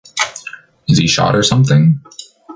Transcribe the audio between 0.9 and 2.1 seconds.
he shot or something?